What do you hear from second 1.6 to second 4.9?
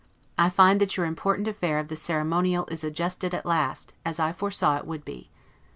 of the ceremonial is adjusted at last, as I foresaw it